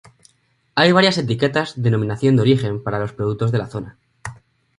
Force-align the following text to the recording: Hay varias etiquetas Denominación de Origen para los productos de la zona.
Hay 0.73 0.91
varias 0.93 1.19
etiquetas 1.19 1.79
Denominación 1.79 2.35
de 2.35 2.41
Origen 2.41 2.81
para 2.83 2.97
los 2.97 3.13
productos 3.13 3.51
de 3.51 3.59
la 3.59 3.67
zona. 3.67 3.99